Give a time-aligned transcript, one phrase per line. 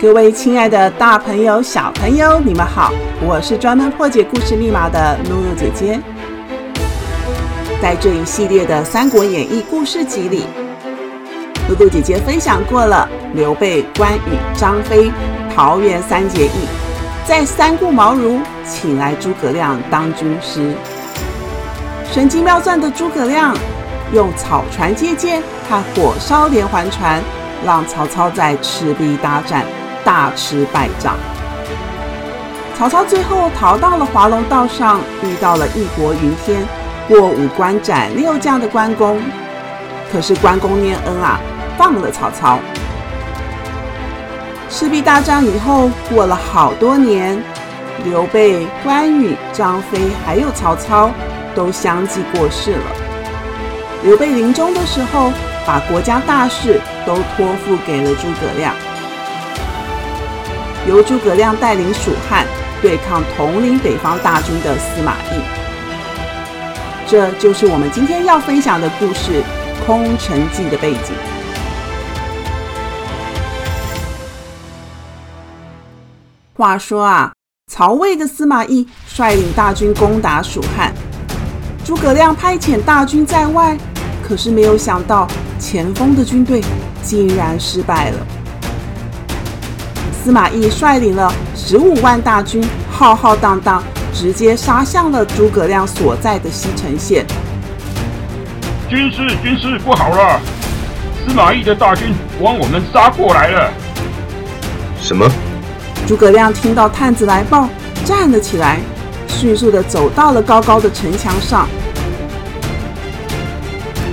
[0.00, 2.90] 各位亲爱的大朋友、小朋友，你们好！
[3.20, 6.00] 我是专门破解故事密码的露露姐姐。
[7.82, 10.46] 在这一系列的《三国演义》故事集里，
[11.68, 15.12] 露露姐姐分享过了刘备、关羽、张飞
[15.54, 16.66] 桃园三结义，
[17.26, 20.72] 在三顾茅庐，请来诸葛亮当军师。
[22.10, 23.54] 神机妙算的诸葛亮，
[24.14, 27.22] 用草船借箭和火烧连环船，
[27.66, 29.62] 让曹操在赤壁大战。
[30.04, 31.14] 大吃败仗，
[32.76, 36.62] 曹操最后逃到了华容道上，遇到了义薄云天、
[37.06, 39.20] 过五关斩六将的关公。
[40.10, 41.38] 可是关公念恩啊，
[41.78, 42.58] 放了曹操。
[44.68, 47.40] 赤壁大战以后，过了好多年，
[48.04, 51.10] 刘备、关羽、张飞还有曹操
[51.54, 52.84] 都相继过世了。
[54.02, 55.32] 刘备临终的时候，
[55.66, 58.74] 把国家大事都托付给了诸葛亮。
[60.88, 62.46] 由诸葛亮带领蜀汉
[62.80, 65.42] 对抗统领北方大军的司马懿，
[67.06, 69.42] 这就是我们今天要分享的故事
[69.86, 71.14] 《空城计》的背景。
[76.54, 77.32] 话说啊，
[77.70, 80.94] 曹魏的司马懿率领大军攻打蜀汉，
[81.84, 83.76] 诸葛亮派遣大军在外，
[84.26, 85.28] 可是没有想到
[85.58, 86.62] 前锋的军队
[87.02, 88.39] 竟然失败了。
[90.22, 93.82] 司马懿率领了十五万大军，浩浩荡荡，
[94.12, 97.24] 直接杀向了诸葛亮所在的西城县。
[98.86, 100.38] 军师，军师，不好了！
[101.26, 103.72] 司马懿的大军往我们杀过来了。
[105.00, 105.26] 什么？
[106.06, 107.66] 诸葛亮听到探子来报，
[108.04, 108.78] 站了起来，
[109.26, 111.66] 迅速的走到了高高的城墙上。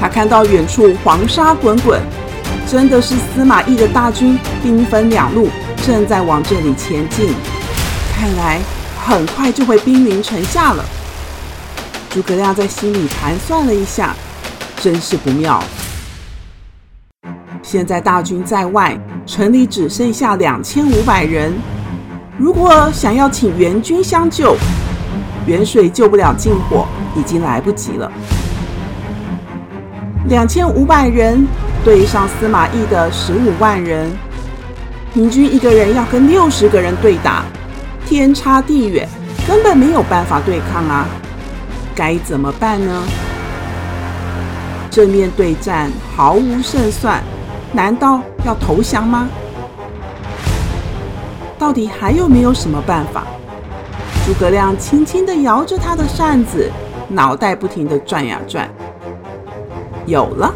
[0.00, 2.00] 他看到远处黄沙滚滚，
[2.66, 5.48] 真的是司马懿的大军兵分两路。
[5.84, 7.34] 正在往这里前进，
[8.14, 8.60] 看来
[9.04, 10.84] 很快就会兵临城下了。
[12.08, 14.14] 诸葛亮在心里盘算了一下，
[14.76, 15.60] 真是不妙。
[17.64, 21.52] 现在大军在外，城里只剩下两千五百人。
[22.38, 24.54] 如果想要请援军相救，
[25.46, 28.10] 远水救不了近火，已经来不及了。
[30.28, 31.44] 两千五百人
[31.84, 34.08] 对上司马懿的十五万人。
[35.12, 37.44] 平均一个人要跟六十个人对打，
[38.06, 39.06] 天差地远，
[39.46, 41.06] 根本没有办法对抗啊！
[41.94, 43.02] 该怎么办呢？
[44.90, 47.22] 正面对战毫无胜算，
[47.72, 49.28] 难道要投降吗？
[51.58, 53.24] 到底还有没有什么办法？
[54.26, 56.70] 诸葛亮轻轻地摇着他的扇子，
[57.08, 58.66] 脑袋不停地转呀转。
[60.06, 60.54] 有了！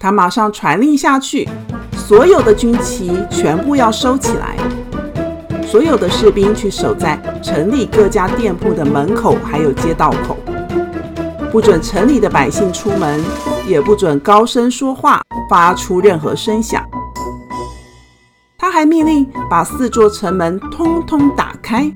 [0.00, 1.48] 他马上传令下去。
[1.92, 4.56] 所有的军旗全部要收起来，
[5.66, 10.36] 所有的士兵去守在城里各家店铺的门口，还有街道口，
[11.50, 13.22] 不准城里的百姓出门，
[13.66, 15.20] 也不准高声说话，
[15.50, 16.82] 发出任何声响。
[18.56, 21.92] 他还命令把四座城门通通打开，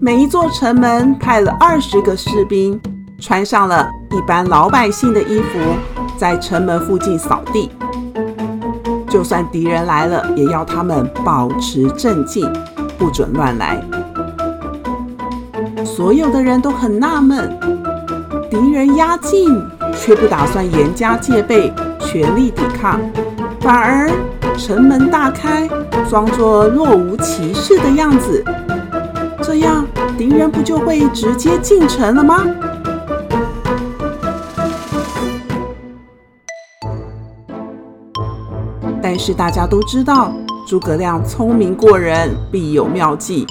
[0.00, 2.80] 每一座城门派了二十个士兵，
[3.20, 5.58] 穿上了一般老百姓的衣服，
[6.16, 7.70] 在城门附近扫地。
[9.08, 12.50] 就算敌人来了，也要他们保持镇静，
[12.98, 13.82] 不准乱来。
[15.84, 17.56] 所有的人都很纳闷，
[18.50, 19.64] 敌人压境，
[19.96, 23.00] 却不打算严加戒备，全力抵抗，
[23.60, 24.10] 反而
[24.58, 25.68] 城门大开，
[26.10, 28.44] 装作若无其事的样子。
[29.40, 29.86] 这样
[30.18, 32.44] 敌人不就会直接进城了吗？
[39.18, 40.32] 是大家都知道，
[40.66, 43.46] 诸葛亮聪明过人，必有妙计，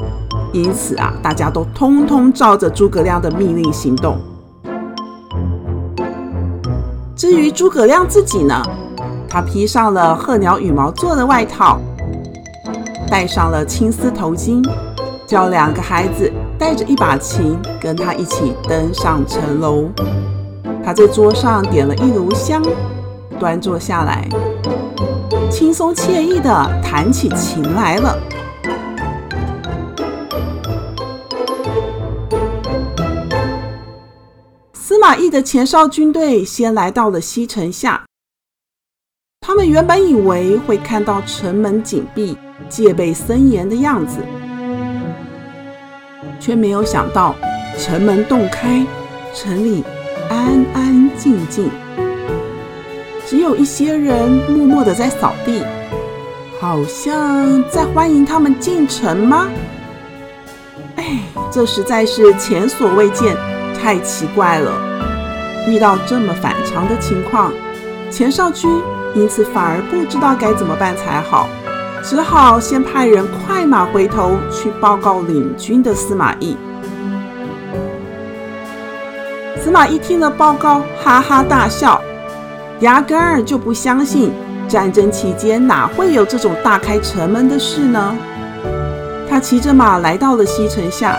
[0.53, 4.17] 因此啊，大家都通通照着诸葛亮的命令行动。
[7.15, 8.61] 至于诸葛亮自己呢，
[9.29, 11.79] 他披上了鹤鸟羽毛做的外套，
[13.09, 14.61] 戴上了青丝头巾，
[15.25, 19.89] 叫两个孩子带着一把琴，跟他一起登上城楼。
[20.83, 22.61] 他在桌上点了一炉香，
[23.39, 24.27] 端坐下来。
[25.57, 28.19] 轻松惬意的弹起琴来了。
[34.73, 38.03] 司马懿的前哨军队先来到了西城下，
[39.39, 42.37] 他们原本以为会看到城门紧闭、
[42.67, 44.17] 戒备森严的样子，
[46.37, 47.33] 却没有想到
[47.79, 48.85] 城门洞开，
[49.33, 49.85] 城里
[50.29, 51.71] 安安静静。
[53.27, 55.63] 只有一些人默默地在扫地，
[56.59, 59.47] 好像在欢迎他们进城吗？
[60.95, 61.19] 哎，
[61.51, 63.35] 这实在是前所未见，
[63.81, 64.71] 太奇怪了。
[65.67, 67.51] 遇到这么反常的情况，
[68.11, 68.69] 前哨军
[69.15, 71.49] 因此反而不知道该怎么办才好，
[72.03, 76.55] 只好先派人快马回头去报告领军的司马懿。
[79.59, 81.99] 司马懿听了报告，哈哈大笑。
[82.81, 84.31] 压根儿就不相信
[84.67, 88.15] 战争期间哪会有这种大开城门的事呢？
[89.29, 91.17] 他骑着马来到了西城下，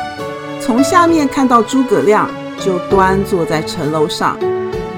[0.60, 2.28] 从下面看到诸葛亮
[2.60, 4.36] 就端坐在城楼上，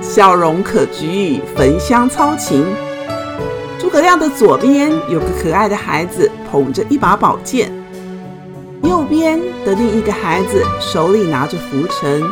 [0.03, 2.65] 笑容可掬，焚香操琴。
[3.79, 7.73] 诸葛亮的左边有个可爱的孩子捧着一把宝剑，
[8.83, 12.23] 右边的另一个孩子手里拿着拂尘。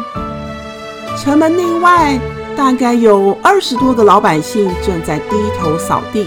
[1.16, 2.18] 城门内外。
[2.56, 6.26] 大概有二十多个老百姓正在低头扫地，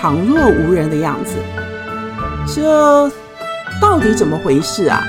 [0.00, 1.34] 旁若无人的样子。
[2.46, 3.10] 这
[3.80, 5.02] 到底怎么回事啊？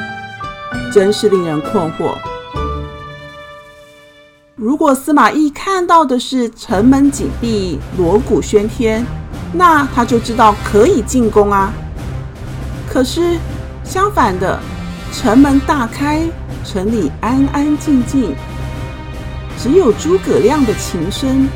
[0.92, 2.16] 真是令人困惑。
[4.56, 9.06] 如果司马懿看到的是城门紧闭、锣鼓喧天，
[9.54, 11.72] 那他就知道可以进攻啊。
[12.90, 13.38] 可是
[13.84, 14.60] 相反的，
[15.14, 16.24] 城门大开，
[16.66, 18.36] 城里安安静静。
[19.62, 21.48] 只有诸葛亮的琴声，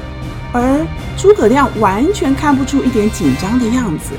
[0.54, 0.86] 而
[1.18, 4.12] 诸葛亮完全看不出一点紧张的样子，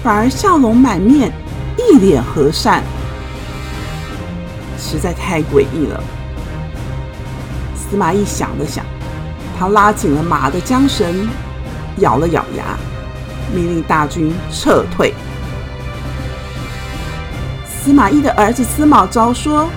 [0.00, 1.32] 反而笑容满面，
[1.76, 2.84] 一脸和善，
[4.78, 6.00] 实在太诡异了。
[7.74, 8.84] 司马懿想了想，
[9.58, 11.28] 他拉紧了马的缰绳，
[11.98, 12.78] 咬了咬牙，
[13.52, 15.12] 命令大军撤退。
[17.66, 19.68] 司马懿的儿子司马昭说：“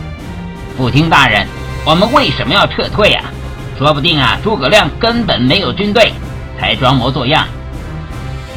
[0.77, 1.47] 父亲大人，
[1.83, 3.25] 我们为什么要撤退啊？”
[3.79, 6.11] 说不定啊，诸葛亮根本没有军队，
[6.59, 7.47] 才装模作样。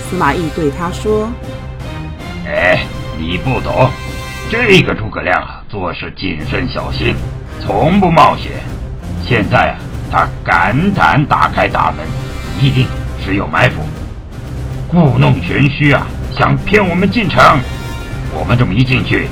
[0.01, 1.31] 司马懿对他说
[2.45, 2.85] ：“哎，
[3.17, 3.89] 你不懂，
[4.51, 7.15] 这个诸葛亮啊，做事谨慎小心，
[7.61, 8.51] 从不冒险。
[9.25, 9.79] 现在啊，
[10.11, 12.05] 他敢胆打开大门，
[12.61, 12.89] 一定
[13.25, 13.81] 是有埋伏，
[14.89, 16.05] 故弄玄虚啊，
[16.37, 17.41] 想骗我们进城。
[18.37, 19.29] 我们这么一进去，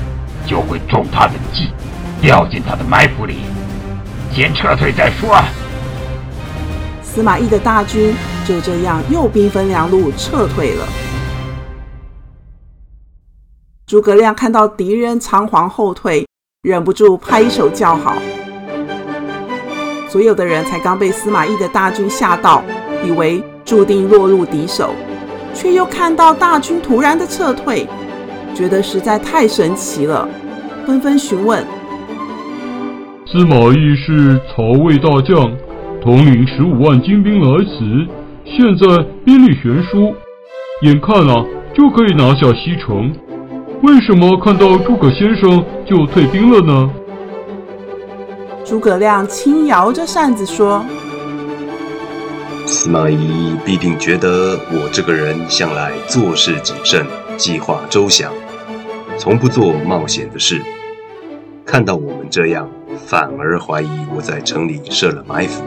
[0.46, 1.72] 就会中他的计，
[2.22, 3.38] 掉进他的埋伏里。
[4.32, 5.36] 先撤退再说。”
[7.12, 8.14] 司马懿的大军
[8.46, 10.86] 就这样又兵分两路撤退了。
[13.84, 16.24] 诸葛亮看到敌人仓皇后退，
[16.62, 18.14] 忍不住拍手叫好。
[20.08, 22.62] 所有的人才刚被司马懿的大军吓到，
[23.04, 24.94] 以为注定落入敌手，
[25.52, 27.88] 却又看到大军突然的撤退，
[28.54, 30.28] 觉得实在太神奇了，
[30.86, 31.66] 纷纷询问：
[33.26, 35.69] 司马懿是曹魏大将。
[36.02, 38.06] 统领十五万精兵来此，
[38.46, 40.14] 现在兵力悬殊，
[40.80, 41.44] 眼看啊
[41.74, 43.12] 就可以拿下西城，
[43.82, 46.90] 为什么看到诸葛先生就退兵了呢？
[48.64, 50.82] 诸葛亮轻摇着扇子说
[52.64, 57.04] ：“司马懿必定觉得我这个人向来做事谨慎，
[57.36, 58.32] 计划周详，
[59.18, 60.62] 从不做冒险的事。
[61.66, 65.62] 看到我们这样，反而怀疑我在城里设了埋伏。”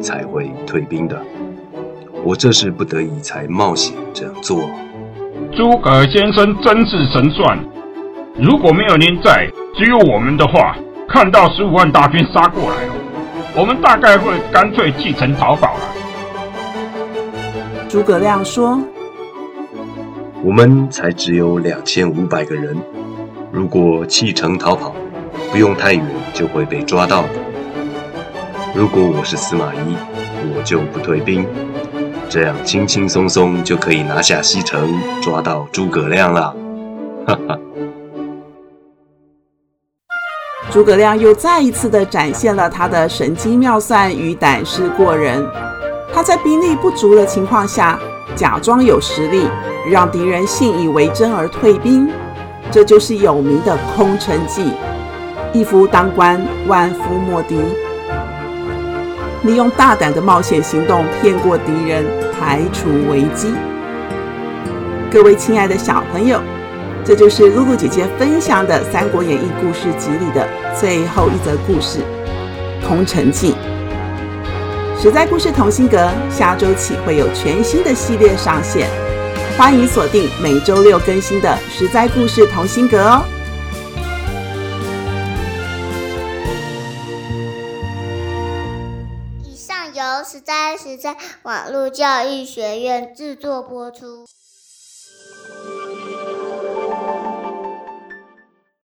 [0.00, 1.20] 才会退兵的，
[2.24, 4.70] 我这是不得已才冒险这样做。
[5.54, 7.58] 诸葛先生真是神算，
[8.38, 10.76] 如果没有您在，只有我们的话，
[11.08, 12.92] 看到十五万大军杀过来了，
[13.56, 15.80] 我们大概会干脆弃城逃跑了。
[17.88, 18.78] 诸葛亮说
[20.44, 22.76] ：“我们才只有两千五百个人，
[23.50, 24.94] 如果弃城逃跑，
[25.50, 27.28] 不用太远就会被抓到的。”
[28.76, 29.96] 如果我是司马懿，
[30.54, 31.46] 我就不退兵，
[32.28, 34.92] 这样轻轻松松就可以拿下西城，
[35.22, 36.54] 抓到诸葛亮了。
[37.26, 37.58] 哈哈！
[40.70, 45.42] 诸葛亮又再一次的展现了他的神机妙算与胆识过人。
[46.12, 47.98] 他在兵力不足的情况下，
[48.34, 49.48] 假装有实力，
[49.90, 52.10] 让敌人信以为真而退兵，
[52.70, 54.70] 这就是有名的空城计。
[55.54, 57.56] 一夫当关，万夫莫敌。
[59.46, 63.54] 利用大胆的冒险行动骗过敌人，排除危机。
[65.10, 66.40] 各位亲爱的小朋友，
[67.04, 70.46] 这就是露露姐姐分享的《三国演义》故事集里的
[70.78, 72.00] 最后一则故事
[72.86, 73.52] 《空城计》。
[75.00, 78.88] 实在故事同心阁下周起会有全新的系列上线，
[79.56, 83.22] 欢迎锁定每周六更新的《实在故事同心阁》哦。
[90.26, 94.26] 以上由实在实在网络教育学院制作播出。